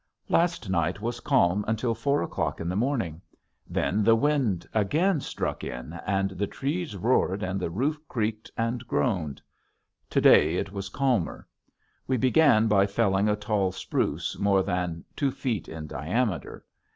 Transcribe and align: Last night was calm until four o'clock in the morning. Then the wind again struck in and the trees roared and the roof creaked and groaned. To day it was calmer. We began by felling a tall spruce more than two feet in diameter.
Last 0.29 0.67
night 0.67 0.99
was 0.99 1.19
calm 1.19 1.63
until 1.67 1.93
four 1.93 2.23
o'clock 2.23 2.59
in 2.59 2.67
the 2.67 2.75
morning. 2.75 3.21
Then 3.69 4.03
the 4.03 4.15
wind 4.15 4.67
again 4.73 5.19
struck 5.21 5.63
in 5.63 5.93
and 6.07 6.31
the 6.31 6.47
trees 6.47 6.97
roared 6.97 7.43
and 7.43 7.59
the 7.59 7.69
roof 7.69 7.99
creaked 8.07 8.49
and 8.57 8.87
groaned. 8.87 9.43
To 10.09 10.19
day 10.19 10.55
it 10.55 10.71
was 10.71 10.89
calmer. 10.89 11.47
We 12.07 12.17
began 12.17 12.65
by 12.67 12.87
felling 12.87 13.29
a 13.29 13.35
tall 13.35 13.71
spruce 13.71 14.35
more 14.39 14.63
than 14.63 15.05
two 15.15 15.29
feet 15.29 15.69
in 15.69 15.85
diameter. 15.85 16.65